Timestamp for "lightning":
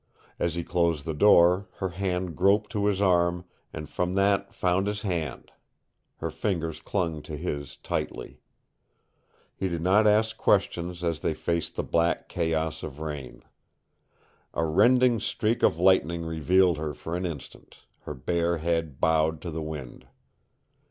15.77-16.25